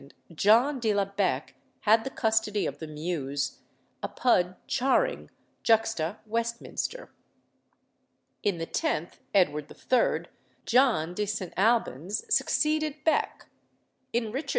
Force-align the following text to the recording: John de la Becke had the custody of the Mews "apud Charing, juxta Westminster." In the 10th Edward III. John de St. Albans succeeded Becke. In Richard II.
John 0.33 0.79
de 0.79 0.95
la 0.95 1.05
Becke 1.05 1.53
had 1.81 2.03
the 2.03 2.09
custody 2.09 2.65
of 2.65 2.79
the 2.79 2.87
Mews 2.87 3.59
"apud 4.01 4.55
Charing, 4.65 5.29
juxta 5.61 6.17
Westminster." 6.25 7.11
In 8.41 8.57
the 8.57 8.65
10th 8.65 9.19
Edward 9.35 9.69
III. 9.71 10.25
John 10.65 11.13
de 11.13 11.27
St. 11.27 11.53
Albans 11.55 12.23
succeeded 12.33 13.05
Becke. 13.05 13.43
In 14.11 14.31
Richard 14.31 14.45
II. 14.49 14.49